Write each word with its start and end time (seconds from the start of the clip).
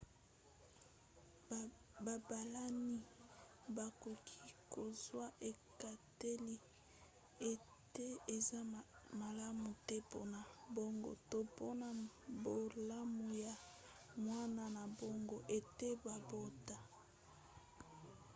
babalani 2.05 2.97
bakoki 3.75 4.37
kozwa 4.73 5.25
ekateli 5.49 6.55
ete 7.51 8.07
eza 8.35 8.59
malamu 9.21 9.69
te 9.87 9.95
mpona 10.05 10.39
bango 10.75 11.11
to 11.29 11.37
mpona 11.49 11.87
bolamu 12.43 13.27
ya 13.45 13.53
mwana 14.23 14.63
na 14.75 14.83
bango 14.99 15.37
ete 15.57 15.87
babota 16.05 16.77